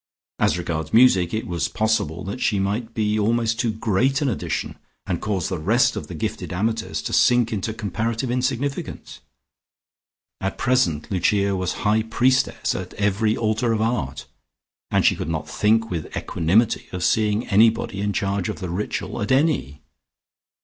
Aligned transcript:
As 0.39 0.57
regards 0.57 0.95
music, 0.95 1.31
it 1.31 1.45
was 1.45 1.67
possible 1.67 2.23
that 2.23 2.41
she 2.41 2.57
might 2.57 2.95
be 2.95 3.19
almost 3.19 3.59
too 3.59 3.71
great 3.71 4.19
an 4.19 4.29
addition, 4.29 4.79
and 5.05 5.21
cause 5.21 5.47
the 5.47 5.59
rest 5.59 5.95
of 5.95 6.07
the 6.07 6.15
gifted 6.15 6.51
amateurs 6.51 7.03
to 7.03 7.13
sink 7.13 7.53
into 7.53 7.71
comparative 7.71 8.31
insignificance. 8.31 9.19
At 10.39 10.57
present 10.57 11.11
Lucia 11.11 11.55
was 11.55 11.73
high 11.85 12.01
priestess 12.01 12.73
at 12.73 12.95
every 12.95 13.37
altar 13.37 13.73
of 13.73 13.81
Art, 13.83 14.25
and 14.89 15.05
she 15.05 15.15
could 15.15 15.29
not 15.29 15.47
think 15.47 15.91
with 15.91 16.17
equanimity 16.17 16.87
of 16.91 17.03
seeing 17.03 17.45
anybody 17.49 18.01
in 18.01 18.11
charge 18.11 18.49
of 18.49 18.59
the 18.59 18.71
ritual 18.71 19.21
at 19.21 19.31
any. 19.31 19.83